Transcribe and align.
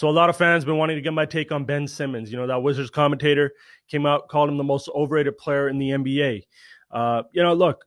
So 0.00 0.08
a 0.08 0.10
lot 0.10 0.30
of 0.30 0.36
fans 0.38 0.64
been 0.64 0.78
wanting 0.78 0.96
to 0.96 1.02
get 1.02 1.12
my 1.12 1.26
take 1.26 1.52
on 1.52 1.66
Ben 1.66 1.86
Simmons. 1.86 2.32
You 2.32 2.38
know 2.38 2.46
that 2.46 2.62
Wizards 2.62 2.88
commentator 2.88 3.52
came 3.86 4.06
out 4.06 4.28
called 4.30 4.48
him 4.48 4.56
the 4.56 4.64
most 4.64 4.88
overrated 4.94 5.36
player 5.36 5.68
in 5.68 5.76
the 5.76 5.90
NBA. 5.90 6.44
Uh, 6.90 7.24
you 7.32 7.42
know, 7.42 7.52
look, 7.52 7.84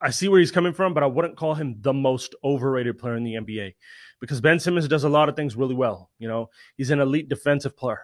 I 0.00 0.10
see 0.10 0.26
where 0.26 0.40
he's 0.40 0.50
coming 0.50 0.72
from, 0.72 0.94
but 0.94 1.04
I 1.04 1.06
wouldn't 1.06 1.36
call 1.36 1.54
him 1.54 1.76
the 1.80 1.92
most 1.92 2.34
overrated 2.42 2.98
player 2.98 3.14
in 3.14 3.22
the 3.22 3.34
NBA 3.34 3.76
because 4.18 4.40
Ben 4.40 4.58
Simmons 4.58 4.88
does 4.88 5.04
a 5.04 5.08
lot 5.08 5.28
of 5.28 5.36
things 5.36 5.54
really 5.54 5.76
well. 5.76 6.10
You 6.18 6.26
know, 6.26 6.50
he's 6.76 6.90
an 6.90 6.98
elite 6.98 7.28
defensive 7.28 7.76
player, 7.76 8.02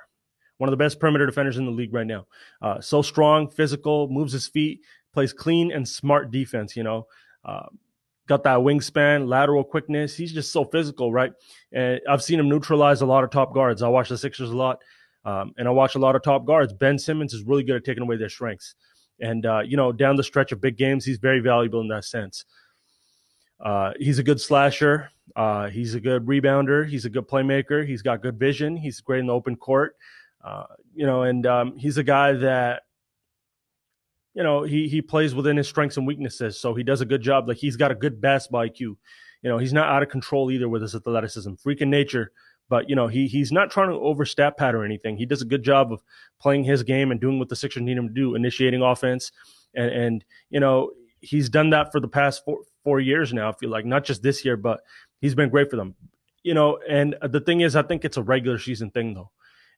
one 0.59 0.69
of 0.69 0.73
the 0.73 0.77
best 0.77 1.01
perimeter 1.01 1.27
defenders 1.27 1.57
in 1.57 1.65
the 1.65 1.73
league 1.73 1.93
right 1.93 2.07
now. 2.07 2.29
Uh, 2.63 2.81
so 2.81 3.03
strong, 3.03 3.51
physical, 3.51 4.07
moves 4.11 4.33
his 4.33 4.47
feet, 4.47 4.83
plays 5.13 5.33
clean 5.33 5.73
and 5.73 5.89
smart 5.89 6.31
defense. 6.31 6.77
You 6.77 6.85
know, 6.85 7.09
uh, 7.45 7.67
got 8.27 8.43
that 8.45 8.59
wingspan, 8.59 9.29
lateral 9.29 9.65
quickness. 9.65 10.17
He's 10.17 10.33
just 10.33 10.53
so 10.53 10.65
physical, 10.65 11.13
right? 11.13 11.33
And 11.73 12.01
I've 12.09 12.23
seen 12.23 12.41
him 12.41 12.49
neutralize 12.49 13.03
a 13.03 13.07
lot 13.07 13.25
of 13.25 13.31
top 13.31 13.53
guards. 13.53 13.83
I 13.83 13.89
watch 13.89 14.09
the 14.09 14.19
Sixers 14.19 14.51
a 14.51 14.57
lot, 14.57 14.83
um, 15.25 15.53
and 15.59 15.69
I 15.69 15.71
watch 15.71 15.95
a 15.95 15.99
lot 15.99 16.17
of 16.17 16.23
top 16.23 16.45
guards. 16.45 16.73
Ben 16.73 16.99
Simmons 16.99 17.35
is 17.35 17.43
really 17.43 17.63
good 17.63 17.77
at 17.77 17.85
taking 17.85 18.03
away 18.03 18.17
their 18.17 18.29
strengths. 18.29 18.75
And, 19.21 19.47
uh, 19.47 19.61
you 19.65 19.77
know, 19.77 19.93
down 19.93 20.17
the 20.17 20.25
stretch 20.25 20.53
of 20.53 20.61
big 20.61 20.77
games, 20.77 21.05
he's 21.05 21.19
very 21.19 21.41
valuable 21.41 21.81
in 21.81 21.89
that 21.89 22.05
sense. 22.05 22.45
Uh, 23.61 23.93
he's 23.99 24.19
a 24.19 24.23
good 24.23 24.41
slasher. 24.41 25.11
Uh, 25.37 25.69
he's 25.69 25.95
a 25.95 26.01
good 26.01 26.27
rebounder. 26.27 26.87
He's 26.87 27.05
a 27.05 27.11
good 27.11 27.29
playmaker. 27.29 27.87
He's 27.87 28.03
got 28.03 28.23
good 28.23 28.39
vision. 28.39 28.77
He's 28.77 29.01
great 29.01 29.21
in 29.21 29.27
the 29.27 29.33
open 29.33 29.57
court. 29.57 29.97
Uh, 30.43 30.65
you 30.95 31.07
know, 31.07 31.23
and 31.23 31.47
um, 31.47 31.77
he's 31.77 31.97
a 31.97 32.03
guy 32.03 32.33
that 32.33 32.83
you 34.35 34.43
know, 34.43 34.65
he 34.65 34.89
he 34.89 35.01
plays 35.01 35.35
within 35.35 35.57
his 35.57 35.69
strengths 35.69 35.97
and 35.97 36.07
weaknesses, 36.07 36.61
so 36.61 36.75
he 36.75 36.83
does 36.83 37.01
a 37.01 37.07
good 37.07 37.23
job. 37.23 37.49
Like 37.49 37.57
he's 37.57 37.77
got 37.77 37.93
a 37.93 37.95
good 37.95 38.21
basketball 38.21 38.67
IQ. 38.67 38.81
You 38.81 39.51
know, 39.51 39.59
he's 39.59 39.73
not 39.73 39.89
out 39.89 40.03
of 40.03 40.09
control 40.09 40.51
either 40.51 40.69
with 40.69 40.83
his 40.83 40.95
athleticism, 40.95 41.55
freak 41.55 41.81
in 41.81 41.91
nature. 41.91 42.33
But 42.69 42.89
you 42.89 42.97
know, 42.97 43.09
he 43.09 43.29
he's 43.29 43.53
not 43.53 43.71
trying 43.71 43.91
to 43.91 43.97
overstep 43.97 44.57
pat 44.57 44.75
or 44.75 44.85
anything. 44.85 45.17
He 45.17 45.27
does 45.27 45.43
a 45.43 45.47
good 45.47 45.63
job 45.63 45.93
of 45.93 46.03
playing 46.41 46.65
his 46.65 46.83
game 46.83 47.11
and 47.11 47.21
doing 47.21 47.39
what 47.39 47.49
the 47.49 47.57
Sixers 47.57 47.83
need 47.83 47.97
him 47.97 48.09
to 48.09 48.15
do, 48.15 48.35
initiating 48.35 48.83
offense, 48.83 49.31
and 49.75 49.91
and 49.91 50.25
you 50.51 50.61
know 50.61 50.91
he's 51.21 51.49
done 51.49 51.71
that 51.71 51.93
for 51.93 52.01
the 52.01 52.09
past 52.09 52.45
four 52.45 52.59
four 52.83 53.01
years 53.01 53.33
now. 53.33 53.51
I 53.51 53.53
feel 53.53 53.71
like 53.71 53.85
not 53.85 54.05
just 54.05 54.23
this 54.23 54.45
year, 54.45 54.57
but 54.57 54.81
he's 55.21 55.35
been 55.35 55.51
great 55.51 55.71
for 55.71 55.77
them. 55.77 55.95
You 56.43 56.55
know, 56.55 56.79
and 56.89 57.17
the 57.23 57.41
thing 57.41 57.61
is, 57.61 57.77
I 57.77 57.83
think 57.83 58.05
it's 58.05 58.17
a 58.17 58.23
regular 58.23 58.59
season 58.59 58.91
thing 58.91 59.15
though, 59.15 59.31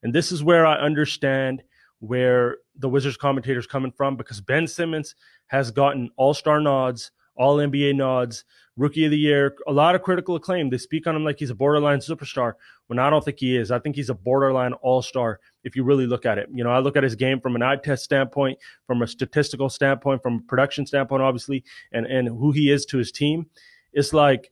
and 0.03 0.15
this 0.15 0.33
is 0.33 0.43
where 0.43 0.65
I 0.65 0.77
understand 0.77 1.63
where 1.99 2.59
the 2.79 2.89
Wizards 2.89 3.17
commentators 3.17 3.67
coming 3.67 3.93
from 3.93 4.17
because 4.17 4.41
Ben 4.41 4.67
Simmons 4.67 5.15
has 5.49 5.71
gotten 5.71 6.11
all 6.17 6.35
star 6.35 6.61
nods, 6.61 7.11
all 7.37 7.57
NBA 7.59 7.95
nods, 7.95 8.45
rookie 8.77 9.05
of 9.05 9.11
the 9.11 9.19
year, 9.19 9.57
a 9.67 9.73
lot 9.73 9.95
of 9.95 10.03
critical 10.03 10.37
acclaim. 10.37 10.71
They 10.71 10.79
speak 10.79 11.07
on 11.07 11.17
him 11.17 11.25
like 11.25 11.39
he's 11.39 11.51
a 11.51 11.55
borderline 11.55 11.99
superstar 11.99 12.55
when 12.87 12.99
I 12.99 13.11
don't 13.11 13.25
think 13.25 13.39
he 13.41 13.57
is. 13.57 13.71
I 13.71 13.79
think 13.79 13.97
he's 13.97 14.11
a 14.11 14.15
borderline 14.15 14.75
all 14.75 15.03
star 15.03 15.41
if 15.65 15.77
you 15.77 15.85
really 15.85 16.07
look 16.07 16.27
at 16.27 16.39
it. 16.39 16.49
You 16.53 16.65
know, 16.65 16.71
I 16.71 16.79
look 16.79 16.97
at 16.97 17.03
his 17.03 17.15
game 17.15 17.41
from 17.41 17.57
an 17.57 17.63
eye 17.63 17.77
test 17.77 18.05
standpoint, 18.05 18.59
from 18.87 19.03
a 19.03 19.07
statistical 19.07 19.69
standpoint, 19.69 20.23
from 20.23 20.37
a 20.37 20.41
production 20.49 20.87
standpoint, 20.87 21.23
obviously, 21.23 21.65
and, 21.93 22.07
and 22.07 22.29
who 22.29 22.53
he 22.53 22.71
is 22.71 22.85
to 22.87 22.99
his 22.99 23.11
team. 23.11 23.47
It's 23.93 24.13
like 24.13 24.51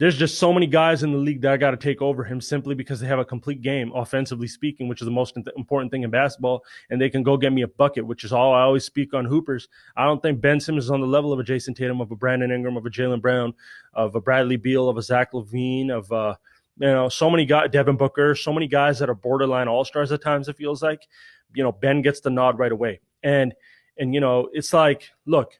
there's 0.00 0.16
just 0.16 0.38
so 0.38 0.50
many 0.50 0.66
guys 0.66 1.02
in 1.02 1.12
the 1.12 1.18
league 1.18 1.42
that 1.42 1.52
I 1.52 1.58
got 1.58 1.72
to 1.72 1.76
take 1.76 2.00
over 2.00 2.24
him 2.24 2.40
simply 2.40 2.74
because 2.74 3.00
they 3.00 3.06
have 3.06 3.18
a 3.18 3.24
complete 3.24 3.60
game, 3.60 3.92
offensively 3.94 4.48
speaking, 4.48 4.88
which 4.88 5.02
is 5.02 5.04
the 5.04 5.10
most 5.10 5.36
important 5.58 5.92
thing 5.92 6.04
in 6.04 6.10
basketball. 6.10 6.64
And 6.88 6.98
they 6.98 7.10
can 7.10 7.22
go 7.22 7.36
get 7.36 7.52
me 7.52 7.60
a 7.60 7.68
bucket, 7.68 8.06
which 8.06 8.24
is 8.24 8.32
all 8.32 8.54
I 8.54 8.62
always 8.62 8.82
speak 8.82 9.12
on 9.12 9.26
Hoopers. 9.26 9.68
I 9.98 10.06
don't 10.06 10.22
think 10.22 10.40
Ben 10.40 10.58
Simmons 10.58 10.86
is 10.86 10.90
on 10.90 11.02
the 11.02 11.06
level 11.06 11.34
of 11.34 11.38
a 11.38 11.44
Jayson 11.44 11.74
Tatum, 11.74 12.00
of 12.00 12.10
a 12.10 12.16
Brandon 12.16 12.50
Ingram, 12.50 12.78
of 12.78 12.86
a 12.86 12.90
Jaylen 12.90 13.20
Brown, 13.20 13.52
of 13.92 14.14
a 14.14 14.22
Bradley 14.22 14.56
Beal, 14.56 14.88
of 14.88 14.96
a 14.96 15.02
Zach 15.02 15.32
LaVine, 15.34 15.90
of 15.90 16.10
uh, 16.10 16.34
you 16.78 16.86
know, 16.86 17.10
so 17.10 17.28
many 17.28 17.44
guys, 17.44 17.68
Devin 17.70 17.98
Booker, 17.98 18.34
so 18.34 18.54
many 18.54 18.68
guys 18.68 18.98
that 19.00 19.10
are 19.10 19.14
borderline 19.14 19.68
all 19.68 19.84
stars 19.84 20.12
at 20.12 20.22
times. 20.22 20.48
It 20.48 20.56
feels 20.56 20.82
like, 20.82 21.06
you 21.52 21.62
know, 21.62 21.72
Ben 21.72 22.00
gets 22.00 22.20
the 22.20 22.30
nod 22.30 22.58
right 22.58 22.72
away, 22.72 23.00
and 23.22 23.52
and 23.98 24.14
you 24.14 24.20
know, 24.20 24.48
it's 24.54 24.72
like, 24.72 25.10
look, 25.26 25.59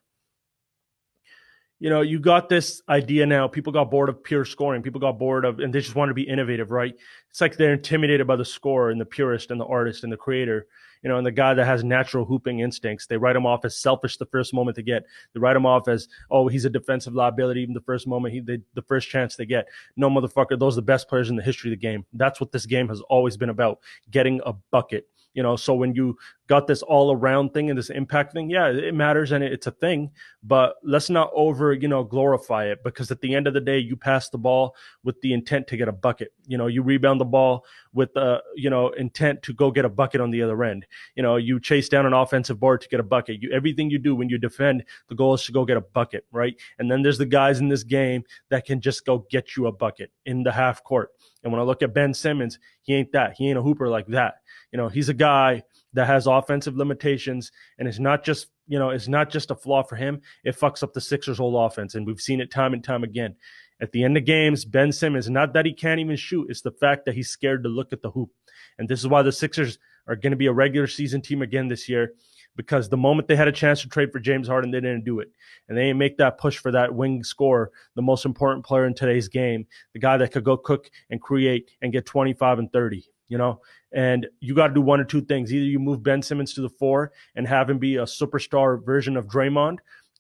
you 1.81 1.89
know, 1.89 2.03
you 2.03 2.21
got 2.21 2.51
this 2.51 2.83
idea 2.91 3.25
now. 3.25 3.49
People 3.49 3.73
got 3.73 3.91
bored 3.91 4.11
of 4.11 4.23
pure 4.23 4.45
scoring. 4.45 4.83
People 4.83 5.01
got 5.01 5.19
bored 5.19 5.47
of, 5.47 5.61
and 5.61 5.75
they 5.75 5.81
just 5.81 5.95
want 5.95 6.11
to 6.11 6.15
be 6.15 6.23
innovative, 6.23 6.71
right? 6.71 6.95
It's 7.31 7.41
like 7.41 7.57
they're 7.57 7.73
intimidated 7.73 8.27
by 8.27 8.37
the 8.37 8.45
score 8.45 8.91
and 8.91 9.01
the 9.01 9.07
purist 9.07 9.51
and 9.51 9.59
the 9.59 9.65
artist 9.65 10.05
and 10.05 10.13
the 10.13 10.19
creator, 10.19 10.67
you 11.03 11.09
know, 11.09 11.17
and 11.17 11.27
the 11.27 11.33
guy 11.33 11.55
that 11.55 11.65
has 11.65 11.83
natural 11.83 12.27
hooping 12.27 12.61
instincts. 12.61 13.07
They 13.07 13.17
write 13.17 13.35
him 13.35 13.47
off 13.47 13.65
as 13.65 13.79
selfish 13.79 14.19
the 14.19 14.27
first 14.27 14.53
moment 14.53 14.77
they 14.77 14.83
get. 14.83 15.05
They 15.33 15.41
write 15.41 15.57
him 15.57 15.65
off 15.65 15.89
as, 15.89 16.07
oh, 16.31 16.49
he's 16.49 16.67
a 16.67 16.71
defensive 16.71 17.15
liability 17.15 17.63
even 17.63 17.73
the 17.73 17.81
first 17.81 18.07
moment 18.07 18.35
he, 18.35 18.41
they, 18.41 18.59
the 18.75 18.83
first 18.83 19.09
chance 19.09 19.35
they 19.37 19.47
get. 19.47 19.67
No, 19.97 20.11
motherfucker, 20.11 20.59
those 20.59 20.75
are 20.75 20.83
the 20.83 20.83
best 20.83 21.09
players 21.09 21.31
in 21.31 21.37
the 21.37 21.43
history 21.43 21.73
of 21.73 21.81
the 21.81 21.87
game. 21.87 22.05
That's 22.13 22.41
what 22.41 22.53
this 22.53 22.67
game 22.67 22.89
has 22.89 23.01
always 23.09 23.39
been 23.39 23.49
about: 23.49 23.79
getting 24.11 24.43
a 24.45 24.53
bucket. 24.71 25.09
You 25.33 25.45
know, 25.45 25.55
so 25.57 25.75
when 25.75 25.95
you 25.95 26.19
got 26.51 26.67
this 26.67 26.83
all 26.83 27.13
around 27.13 27.55
thing 27.55 27.71
and 27.71 27.79
this 27.79 27.91
impact 27.91 28.33
thing, 28.33 28.51
yeah, 28.51 28.67
it 28.67 28.93
matters 28.93 29.31
and 29.31 29.45
it's 29.45 29.69
a 29.69 29.71
thing, 29.71 30.11
but 30.43 30.75
let's 30.83 31.09
not 31.09 31.31
over, 31.33 31.73
you 31.73 31.87
know, 31.87 32.03
glorify 32.03 32.65
it 32.65 32.83
because 32.83 33.09
at 33.13 33.21
the 33.21 33.37
end 33.37 33.47
of 33.47 33.55
the 33.55 33.61
day, 33.61 33.79
you 33.79 33.95
pass 33.95 34.29
the 34.31 34.37
ball 34.37 34.75
with 35.05 35.21
the 35.21 35.33
intent 35.33 35.69
to 35.69 35.77
get 35.77 35.87
a 35.87 35.93
bucket. 35.93 36.33
You 36.49 36.59
know, 36.59 36.67
you 36.67 36.83
rebound 36.83 37.21
the 37.21 37.25
ball 37.25 37.65
with 37.93 38.13
the, 38.15 38.43
you 38.57 38.69
know, 38.69 38.89
intent 38.89 39.43
to 39.43 39.53
go 39.53 39.71
get 39.71 39.85
a 39.85 39.89
bucket 39.89 40.21
on 40.21 40.33
the 40.33 40.43
other 40.43 40.65
end. 40.65 40.87
You 41.15 41.23
know, 41.23 41.37
you 41.37 41.61
chase 41.61 41.89
down 41.89 42.05
an 42.05 42.15
offensive 42.15 42.59
board 42.59 42.81
to 42.81 42.89
get 42.89 42.99
a 42.99 43.05
bucket. 43.05 43.41
You, 43.41 43.53
everything 43.53 43.89
you 43.89 44.01
do 44.01 44.17
when 44.17 44.29
you 44.29 44.37
defend, 44.37 44.83
the 45.09 45.15
goal 45.15 45.35
is 45.35 45.45
to 45.45 45.53
go 45.53 45.65
get 45.65 45.77
a 45.77 45.81
bucket, 45.81 46.27
right? 46.33 46.57
And 46.81 46.91
then 46.91 47.03
there's 47.03 47.19
the 47.19 47.27
guys 47.27 47.61
in 47.61 47.69
this 47.69 47.85
game 47.85 48.25
that 48.49 48.67
can 48.67 48.81
just 48.81 49.07
go 49.07 49.25
get 49.31 49.57
you 49.57 49.69
a 49.69 49.73
bucket 49.73 50.11
in 50.27 50.43
the 50.43 50.51
half 50.51 50.83
court. 50.83 51.11
And 51.45 51.53
when 51.53 51.61
I 51.61 51.65
look 51.65 51.83
at 51.83 51.95
Ben 51.95 52.13
Simmons, 52.13 52.59
he 52.83 52.95
ain't 52.95 53.13
that. 53.13 53.35
He 53.37 53.49
ain't 53.49 53.59
a 53.59 53.63
hooper 53.63 53.89
like 53.89 54.09
that. 54.09 54.35
You 54.73 54.79
know, 54.79 54.89
he's 54.89 55.09
a 55.09 55.15
guy 55.15 55.63
that 55.93 56.07
has 56.07 56.27
offensive 56.27 56.77
limitations 56.77 57.51
and 57.79 57.89
it's 57.89 57.99
not 57.99 58.25
just, 58.25 58.49
you 58.67 58.79
know, 58.79 58.91
it's 58.91 59.09
not 59.09 59.31
just 59.31 59.51
a 59.51 59.55
flaw 59.55 59.83
for 59.83 59.97
him. 59.97 60.21
It 60.45 60.59
fucks 60.59 60.83
up 60.83 60.93
the 60.93 61.01
Sixers' 61.01 61.39
whole 61.39 61.59
offense. 61.59 61.95
And 61.95 62.07
we've 62.07 62.21
seen 62.21 62.41
it 62.41 62.51
time 62.51 62.73
and 62.73 62.83
time 62.83 63.05
again. 63.05 63.37
At 63.81 63.93
the 63.93 64.05
end 64.05 64.17
of 64.17 64.25
games, 64.25 64.65
Ben 64.65 64.93
Simmons, 64.93 65.31
not 65.31 65.55
that 65.55 65.67
he 65.67 65.73
can't 65.73 66.01
even 66.01 66.17
shoot, 66.17 66.51
it's 66.51 66.61
the 66.61 66.71
fact 66.71 67.07
that 67.07 67.15
he's 67.15 67.31
scared 67.31 67.63
to 67.63 67.69
look 67.69 67.93
at 67.93 68.03
the 68.03 68.11
hoop. 68.11 68.31
And 68.79 68.89
this 68.89 69.01
is 69.01 69.09
why 69.09 69.23
the 69.23 69.33
Sixers 69.33 69.79
are 70.07 70.17
going 70.17 70.33
to 70.33 70.37
be 70.37 70.47
a 70.47 70.53
regular 70.53 70.87
season 70.87 71.23
team 71.23 71.41
again 71.41 71.69
this 71.69 71.89
year 71.89 72.13
because 72.57 72.89
the 72.89 72.97
moment 72.97 73.29
they 73.29 73.37
had 73.37 73.49
a 73.49 73.53
chance 73.53 73.81
to 73.81 73.89
trade 73.89 74.13
for 74.13 74.19
James 74.19 74.49
Harden, 74.49 74.71
they 74.71 74.81
didn't 74.81 75.05
do 75.05 75.21
it. 75.21 75.31
And 75.69 75.79
they 75.79 75.85
didn't 75.85 75.99
make 75.99 76.19
that 76.19 76.39
push 76.39 76.59
for 76.59 76.73
that 76.73 76.95
wing 76.95 77.23
scorer, 77.23 77.71
the 77.95 78.03
most 78.03 78.25
important 78.25 78.67
player 78.67 78.87
in 78.87 78.95
today's 78.95 79.29
game, 79.29 79.67
the 79.93 79.99
guy 79.99 80.17
that 80.17 80.33
could 80.33 80.45
go 80.45 80.57
cook 80.57 80.91
and 81.11 81.21
create 81.21 81.71
and 81.81 81.93
get 81.93 82.07
25 82.07 82.59
and 82.59 82.73
30, 82.73 83.05
you 83.31 83.39
know? 83.39 83.63
And 83.93 84.27
you 84.41 84.55
got 84.55 84.69
to 84.69 84.75
do 84.75 84.83
one 84.83 85.01
or 85.01 85.05
two 85.05 85.23
things. 85.23 85.55
Either 85.55 85.65
you 85.65 85.79
move 85.79 86.03
Ben 86.03 86.21
Simmons 86.21 86.53
to 86.55 86.61
the 86.61 86.69
four 86.69 87.13
and 87.35 87.49
have 87.49 87.71
him 87.71 87.79
be 87.79 87.97
a 87.97 88.03
superstar 88.03 88.85
version 88.85 89.17
of 89.17 89.27
Draymond, 89.27 89.79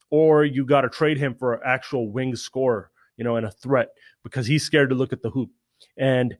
or 0.09 0.44
you 0.47 0.65
got 0.65 0.81
to 0.81 0.88
trade 0.88 1.19
him 1.19 1.34
for 1.34 1.53
an 1.53 1.60
actual 1.66 2.10
wing 2.10 2.34
scorer, 2.34 2.91
you 3.19 3.25
know, 3.25 3.37
and 3.37 3.44
a 3.44 3.50
threat 3.50 3.88
because 4.25 4.47
he's 4.47 4.65
scared 4.65 4.88
to 4.88 4.97
look 4.97 5.12
at 5.12 5.21
the 5.21 5.31
hoop. 5.31 5.50
And, 5.98 6.34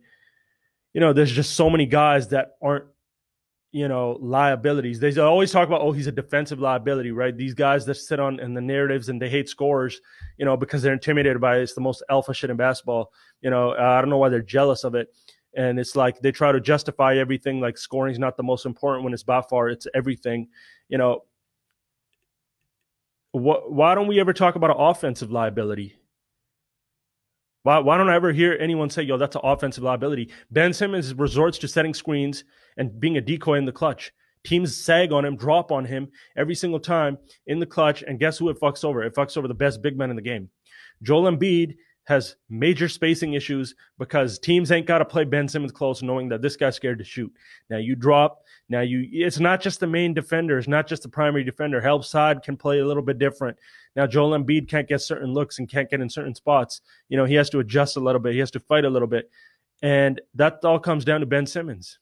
you 0.95 1.01
know, 1.01 1.13
there's 1.13 1.31
just 1.31 1.55
so 1.55 1.69
many 1.69 1.85
guys 1.85 2.29
that 2.29 2.53
aren't 2.63 2.87
you 3.73 3.87
know, 3.87 4.19
liabilities. 4.21 4.99
They 4.99 5.17
always 5.19 5.53
talk 5.53 5.69
about, 5.69 5.81
oh, 5.81 5.93
he's 5.93 6.09
a 6.09 6.13
defensive 6.13 6.59
liability, 6.59 7.13
right? 7.13 7.37
These 7.37 7.55
guys 7.55 7.87
that 7.87 7.95
sit 7.95 8.19
on 8.19 8.41
in 8.41 8.53
the 8.53 8.61
narratives 8.61 9.09
and 9.09 9.23
they 9.23 9.29
hate 9.29 9.49
scorers, 9.49 10.01
you 10.39 10.45
know, 10.45 10.57
because 10.57 10.83
they're 10.83 10.93
intimidated 10.93 11.41
by 11.41 11.59
it. 11.59 11.63
It's 11.63 11.75
the 11.75 11.81
most 11.81 12.03
alpha 12.11 12.35
shit 12.35 12.51
in 12.51 12.57
basketball. 12.57 13.13
You 13.41 13.51
know, 13.51 13.73
I 13.73 14.01
don't 14.01 14.11
know 14.11 14.19
why 14.19 14.29
they're 14.29 14.43
jealous 14.43 14.83
of 14.83 14.97
it. 14.97 15.09
And 15.57 15.79
it's 15.81 15.97
like 15.97 16.21
they 16.21 16.33
try 16.33 16.53
to 16.53 16.61
justify 16.61 17.17
everything 17.17 17.61
like 17.61 17.77
scoring 17.77 18.13
is 18.13 18.19
not 18.19 18.37
the 18.37 18.43
most 18.43 18.67
important 18.67 19.05
when 19.05 19.13
it's 19.13 19.23
by 19.23 19.43
far 19.43 19.69
it's 19.69 19.87
everything. 19.95 20.49
You 20.89 20.99
know, 20.99 21.25
why 23.33 23.95
don't 23.95 24.07
we 24.07 24.21
ever 24.21 24.33
talk 24.33 24.55
about 24.55 24.71
an 24.71 24.77
offensive 24.79 25.31
liability? 25.31 25.97
Why, 27.63 27.79
why 27.79 27.99
don't 27.99 28.09
I 28.09 28.17
ever 28.17 28.33
hear 28.33 28.57
anyone 28.59 28.89
say, 28.91 29.03
yo, 29.03 29.19
that's 29.19 29.37
an 29.37 29.43
offensive 29.45 29.85
liability? 29.85 30.31
Ben 30.51 30.73
Simmons 30.73 31.13
resorts 31.15 31.59
to 31.59 31.69
setting 31.69 31.93
screens 31.93 32.45
and 32.77 32.99
being 32.99 33.19
a 33.19 33.21
decoy 33.21 33.55
in 33.55 33.67
the 33.67 33.73
clutch. 33.73 34.13
Teams 34.45 34.75
sag 34.75 35.13
on 35.13 35.25
him, 35.25 35.37
drop 35.37 35.71
on 35.71 35.85
him 35.85 36.09
every 36.37 36.55
single 36.55 36.81
time 36.81 37.19
in 37.47 37.61
the 37.61 37.67
clutch. 37.67 38.03
And 38.03 38.19
guess 38.19 38.39
who 38.39 38.49
it 38.49 38.59
fucks 38.59 38.85
over? 38.85 39.03
It 39.03 39.15
fucks 39.15 39.37
over 39.37 39.47
the 39.47 39.55
best 39.55 39.83
big 39.83 39.99
man 39.99 40.09
in 40.09 40.17
the 40.17 40.23
game. 40.23 40.49
Joel 41.03 41.31
Embiid 41.31 41.77
has 42.05 42.37
major 42.49 42.89
spacing 42.89 43.35
issues 43.35 43.75
because 43.99 44.39
teams 44.39 44.73
ain't 44.73 44.87
got 44.87 44.99
to 44.99 45.05
play 45.05 45.25
Ben 45.25 45.47
Simmons 45.47 45.73
close, 45.73 46.03
knowing 46.03 46.29
that 46.29 46.43
this 46.43 46.57
guy's 46.57 46.77
scared 46.77 46.99
to 46.99 47.05
shoot. 47.05 47.33
Now 47.69 47.77
you 47.77 47.95
drop. 47.95 48.43
Now 48.69 48.81
you, 48.81 49.07
it's 49.13 49.39
not 49.39 49.61
just 49.61 49.81
the 49.81 49.87
main 49.87 50.15
defender. 50.15 50.59
It's 50.59 50.67
not 50.69 50.87
just 50.87 51.03
the 51.03 51.09
primary 51.09 51.45
defender. 51.45 51.81
Help 51.81 52.05
side 52.05 52.43
can 52.43 52.57
play 52.57 52.81
a 52.81 52.87
little 52.87 53.03
bit 53.03 53.19
different. 53.19 53.57
Now 53.95 54.07
Joel 54.07 54.39
Embiid 54.39 54.69
can't 54.69 54.89
get 54.89 55.03
certain 55.03 55.33
looks 55.33 55.59
and 55.59 55.69
can't 55.69 55.91
get 55.91 56.01
in 56.01 56.11
certain 56.11 56.35
spots. 56.35 56.81
You 57.09 57.17
know 57.17 57.25
he 57.25 57.35
has 57.35 57.51
to 57.51 57.61
adjust 57.61 57.97
a 57.97 58.01
little 58.01 58.21
bit. 58.21 58.33
He 58.33 58.41
has 58.41 58.51
to 58.53 58.61
fight 58.61 58.85
a 58.85 58.91
little 58.91 59.09
bit, 59.09 59.31
and 59.83 60.21
that 60.35 60.65
all 60.65 60.79
comes 60.79 61.05
down 61.05 61.21
to 61.21 61.27
Ben 61.27 61.47
Simmons. 61.47 61.99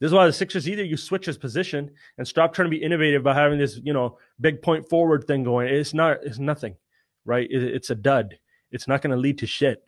This 0.00 0.08
is 0.08 0.14
why 0.14 0.26
the 0.26 0.32
Sixers 0.32 0.68
either 0.68 0.84
you 0.84 0.96
switch 0.96 1.26
his 1.26 1.38
position 1.38 1.90
and 2.18 2.26
stop 2.26 2.52
trying 2.52 2.66
to 2.66 2.76
be 2.76 2.82
innovative 2.82 3.22
by 3.22 3.34
having 3.34 3.58
this, 3.58 3.80
you 3.82 3.92
know, 3.92 4.18
big 4.40 4.60
point 4.60 4.88
forward 4.88 5.24
thing 5.24 5.44
going. 5.44 5.68
It's 5.68 5.94
not, 5.94 6.18
it's 6.24 6.38
nothing, 6.38 6.76
right? 7.24 7.46
It's 7.48 7.90
a 7.90 7.94
dud. 7.94 8.36
It's 8.74 8.88
not 8.88 9.00
going 9.00 9.12
to 9.12 9.16
lead 9.16 9.38
to 9.38 9.46
shit. 9.46 9.82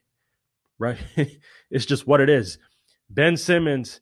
right? 0.78 0.96
it's 1.70 1.84
just 1.84 2.06
what 2.06 2.20
it 2.20 2.30
is. 2.30 2.58
Ben 3.10 3.36
Simmons 3.36 4.00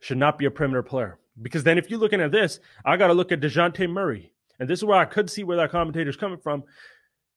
should 0.00 0.18
not 0.18 0.38
be 0.38 0.44
a 0.44 0.50
perimeter 0.50 0.82
player. 0.82 1.18
Because 1.40 1.64
then 1.64 1.78
if 1.78 1.90
you're 1.90 1.98
looking 1.98 2.20
at 2.20 2.30
this, 2.30 2.60
I 2.84 2.96
got 2.96 3.06
to 3.08 3.14
look 3.14 3.32
at 3.32 3.40
DeJounte 3.40 3.88
Murray. 3.88 4.32
And 4.58 4.68
this 4.68 4.80
is 4.80 4.84
where 4.84 4.98
I 4.98 5.06
could 5.06 5.30
see 5.30 5.42
where 5.42 5.56
that 5.56 5.70
commentator 5.70 6.10
is 6.10 6.16
coming 6.16 6.38
from. 6.38 6.64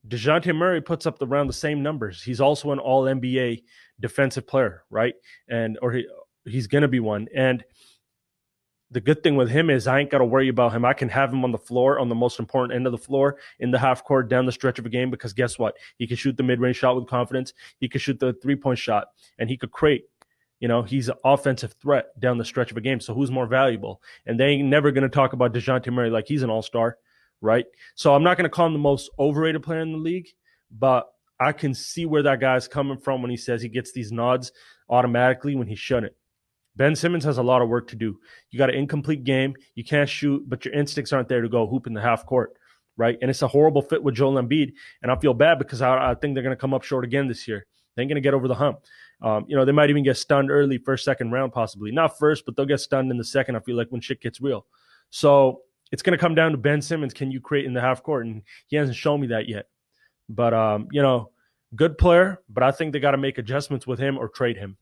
DeJounte 0.08 0.54
Murray 0.54 0.82
puts 0.82 1.06
up 1.06 1.22
around 1.22 1.48
the 1.48 1.54
same 1.54 1.82
numbers. 1.82 2.22
He's 2.22 2.42
also 2.42 2.72
an 2.72 2.80
all 2.80 3.04
NBA 3.04 3.64
defensive 4.02 4.46
player, 4.46 4.84
right? 4.90 5.14
And 5.48 5.80
or 5.82 5.94
he 5.94 6.06
he's 6.46 6.68
gonna 6.68 6.90
be 6.90 7.00
one. 7.00 7.30
And 7.34 7.64
the 8.94 9.02
good 9.02 9.24
thing 9.24 9.36
with 9.36 9.50
him 9.50 9.72
is 9.72 9.88
I 9.88 10.00
ain't 10.00 10.12
got 10.12 10.20
to 10.20 10.26
worry 10.26 10.50
about 10.50 10.72
him. 10.72 10.86
I 10.86 10.94
can 10.94 11.10
have 11.10 11.34
him 11.34 11.44
on 11.44 11.52
the 11.52 11.58
floor 11.58 12.00
on 12.00 12.10
the 12.10 12.16
most 12.16 12.40
important 12.40 12.76
end 12.76 12.86
of 12.86 12.92
the 12.92 12.98
floor 12.98 13.38
in 13.60 13.72
the 13.72 13.80
half 13.80 14.04
court 14.04 14.30
down 14.30 14.46
the 14.46 14.52
stretch 14.52 14.78
of 14.78 14.86
a 14.86 14.90
game 14.90 15.10
because 15.10 15.34
guess 15.34 15.58
what? 15.58 15.76
He 15.98 16.06
can 16.06 16.16
shoot 16.16 16.38
the 16.38 16.44
mid 16.44 16.60
range 16.60 16.78
shot 16.78 16.96
with 16.96 17.08
confidence. 17.08 17.54
He 17.80 17.90
can 17.90 18.00
shoot 18.00 18.20
the 18.20 18.34
three 18.34 18.56
point 18.56 18.78
shot 18.78 19.08
and 19.40 19.50
he 19.50 19.58
could 19.58 19.72
create. 19.72 20.04
You 20.60 20.68
know, 20.68 20.84
he's 20.84 21.10
an 21.10 21.16
offensive 21.26 21.74
threat 21.82 22.18
down 22.20 22.38
the 22.38 22.46
stretch 22.46 22.72
of 22.72 22.78
a 22.78 22.82
game. 22.82 23.00
So 23.00 23.14
who's 23.14 23.32
more 23.32 23.48
valuable? 23.48 24.02
And 24.26 24.40
they 24.40 24.46
ain't 24.46 24.70
never 24.70 24.92
going 24.92 25.04
to 25.04 25.10
talk 25.10 25.34
about 25.34 25.54
DeJounte 25.54 25.92
Murray 25.92 26.12
like 26.12 26.28
he's 26.28 26.44
an 26.44 26.50
all 26.50 26.62
star, 26.62 26.98
right? 27.42 27.66
So 27.96 28.14
I'm 28.14 28.24
not 28.24 28.38
going 28.38 28.50
to 28.50 28.56
call 28.56 28.68
him 28.68 28.74
the 28.74 28.80
most 28.80 29.10
overrated 29.18 29.64
player 29.64 29.82
in 29.82 29.92
the 29.92 29.98
league, 29.98 30.28
but 30.72 31.12
I 31.40 31.52
can 31.52 31.74
see 31.74 32.06
where 32.06 32.24
that 32.24 32.40
guy's 32.40 32.68
coming 32.68 32.98
from 32.98 33.22
when 33.22 33.32
he 33.32 33.38
says 33.38 33.62
he 33.62 33.68
gets 33.68 33.92
these 33.92 34.12
nods 34.12 34.52
automatically 34.88 35.56
when 35.56 35.68
he 35.68 35.76
shouldn't. 35.76 36.14
Ben 36.76 36.96
Simmons 36.96 37.24
has 37.24 37.38
a 37.38 37.44
lot 37.44 37.62
of 37.62 37.70
work 37.70 37.88
to 37.90 37.96
do. 37.96 38.20
You 38.50 38.58
got 38.58 38.70
an 38.70 38.76
incomplete 38.76 39.24
game. 39.24 39.56
You 39.76 39.84
can't 39.84 40.10
shoot, 40.10 40.44
but 40.48 40.66
your 40.66 40.74
instincts 40.74 41.14
aren't 41.14 41.30
there 41.30 41.42
to 41.42 41.50
go 41.50 41.68
hoop 41.68 41.88
in 41.88 41.94
the 41.94 42.02
half 42.02 42.26
court, 42.26 42.54
right? 42.98 43.18
And 43.22 43.30
it's 43.30 43.42
a 43.42 43.48
horrible 43.48 43.82
fit 43.82 44.04
with 44.04 44.16
Joel 44.16 44.42
Embiid. 44.42 44.74
And 45.02 45.12
I 45.12 45.16
feel 45.18 45.34
bad 45.34 45.60
because 45.60 45.82
I, 45.82 46.12
I 46.12 46.16
think 46.16 46.34
they're 46.34 46.44
going 46.44 46.56
to 46.56 46.60
come 46.60 46.74
up 46.74 46.84
short 46.84 47.04
again 47.04 47.28
this 47.28 47.48
year. 47.48 47.66
They 47.96 48.02
ain't 48.02 48.10
going 48.10 48.16
to 48.16 48.22
get 48.22 48.34
over 48.34 48.48
the 48.48 48.56
hump. 48.56 48.80
Um, 49.22 49.46
you 49.48 49.56
know, 49.56 49.66
they 49.66 49.72
might 49.72 49.90
even 49.90 50.04
get 50.04 50.18
stunned 50.18 50.52
early, 50.52 50.78
first, 50.80 51.06
second 51.06 51.32
round, 51.32 51.54
possibly. 51.54 51.92
Not 51.92 52.18
first, 52.18 52.46
but 52.46 52.56
they'll 52.56 52.66
get 52.66 52.80
stunned 52.80 53.12
in 53.12 53.18
the 53.18 53.24
second. 53.24 53.56
I 53.56 53.60
feel 53.60 53.78
like 53.78 53.90
when 53.90 54.02
shit 54.02 54.20
gets 54.22 54.42
real. 54.42 54.66
So 55.12 55.62
it's 55.92 56.02
going 56.02 56.18
to 56.18 56.22
come 56.22 56.34
down 56.34 56.52
to 56.52 56.58
Ben 56.58 56.82
Simmons. 56.82 57.14
Can 57.14 57.32
you 57.32 57.40
create 57.40 57.66
in 57.66 57.74
the 57.74 57.82
half 57.82 58.02
court? 58.02 58.26
And 58.26 58.42
he 58.68 58.78
hasn't 58.78 58.98
shown 58.98 59.22
me 59.22 59.28
that 59.28 59.48
yet. 59.48 59.68
But, 60.28 60.54
um, 60.54 60.88
you 60.92 61.04
know, 61.04 61.30
good 61.76 61.98
player, 61.98 62.42
but 62.50 62.64
I 62.64 62.72
think 62.72 62.94
they 62.94 63.00
got 63.00 63.12
to 63.12 63.18
make 63.18 63.38
adjustments 63.38 63.86
with 63.86 64.00
him 64.00 64.18
or 64.18 64.28
trade 64.28 64.58
him. 64.58 64.72